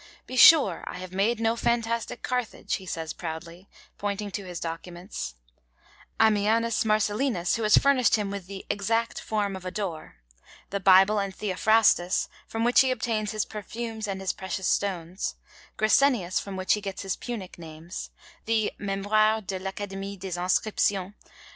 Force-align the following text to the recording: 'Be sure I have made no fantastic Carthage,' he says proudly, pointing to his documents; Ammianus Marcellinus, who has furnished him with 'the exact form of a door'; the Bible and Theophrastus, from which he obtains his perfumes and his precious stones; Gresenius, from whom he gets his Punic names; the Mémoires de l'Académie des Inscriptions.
'Be 0.25 0.35
sure 0.35 0.83
I 0.87 0.97
have 0.97 1.11
made 1.13 1.39
no 1.39 1.55
fantastic 1.55 2.23
Carthage,' 2.23 2.73
he 2.77 2.87
says 2.87 3.13
proudly, 3.13 3.69
pointing 3.99 4.31
to 4.31 4.43
his 4.45 4.59
documents; 4.59 5.35
Ammianus 6.19 6.83
Marcellinus, 6.85 7.55
who 7.55 7.61
has 7.61 7.77
furnished 7.77 8.15
him 8.15 8.31
with 8.31 8.47
'the 8.47 8.65
exact 8.67 9.19
form 9.21 9.55
of 9.55 9.63
a 9.63 9.69
door'; 9.69 10.15
the 10.71 10.79
Bible 10.79 11.19
and 11.19 11.35
Theophrastus, 11.35 12.29
from 12.47 12.63
which 12.63 12.79
he 12.79 12.89
obtains 12.89 13.31
his 13.31 13.45
perfumes 13.45 14.07
and 14.07 14.21
his 14.21 14.33
precious 14.33 14.67
stones; 14.67 15.35
Gresenius, 15.77 16.39
from 16.39 16.55
whom 16.57 16.65
he 16.67 16.81
gets 16.81 17.03
his 17.03 17.15
Punic 17.15 17.59
names; 17.59 18.09
the 18.45 18.73
Mémoires 18.79 19.45
de 19.45 19.59
l'Académie 19.59 20.17
des 20.17 20.35
Inscriptions. 20.41 21.13